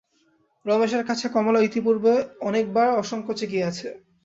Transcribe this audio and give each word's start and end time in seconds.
রমেশের 0.65 1.03
কাছে 1.05 1.25
কমলা 1.29 1.59
ইতিপূর্বে 1.61 2.13
অনেক 2.41 2.65
বার 2.75 2.87
অসংকোচে 3.01 3.45
গিয়াছে। 3.47 3.87